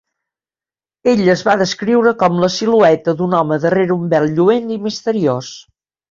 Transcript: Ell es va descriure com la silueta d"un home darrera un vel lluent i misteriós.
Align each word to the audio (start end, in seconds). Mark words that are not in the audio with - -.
Ell 1.09 1.19
es 1.33 1.41
va 1.49 1.53
descriure 1.59 2.13
com 2.23 2.39
la 2.43 2.49
silueta 2.53 3.13
d"un 3.19 3.35
home 3.39 3.59
darrera 3.65 3.97
un 4.05 4.09
vel 4.15 4.25
lluent 4.39 4.71
i 4.77 4.79
misteriós. 4.87 5.51